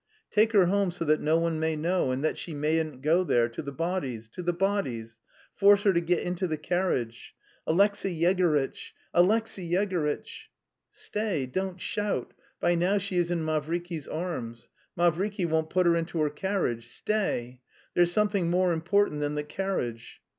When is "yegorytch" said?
8.11-8.93, 9.69-10.47